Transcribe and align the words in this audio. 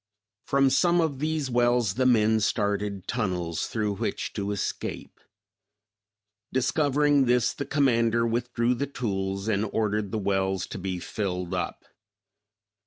From 0.47 0.71
some 0.71 0.99
of 0.99 1.19
these 1.19 1.51
wells 1.51 1.93
the 1.93 2.07
men 2.07 2.39
started 2.39 3.07
tunnels 3.07 3.67
through 3.67 3.97
which 3.97 4.33
to 4.33 4.49
escape. 4.51 5.19
Discovering 6.51 7.25
this, 7.25 7.53
the 7.53 7.67
commander 7.67 8.25
withdrew 8.25 8.73
the 8.73 8.87
tools, 8.87 9.47
and 9.47 9.63
ordered 9.71 10.11
the 10.11 10.17
wells 10.17 10.65
to 10.69 10.79
be 10.79 10.97
filled 10.97 11.53
up. 11.53 11.85